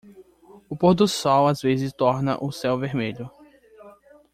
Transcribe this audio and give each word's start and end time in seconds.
O 0.67 0.75
pôr-do-sol 0.75 1.47
às 1.47 1.61
vezes 1.61 1.93
torna 1.93 2.35
o 2.43 2.51
céu 2.51 2.75
vermelho. 2.75 3.29